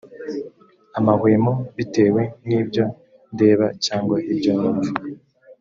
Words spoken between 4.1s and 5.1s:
ibyo numva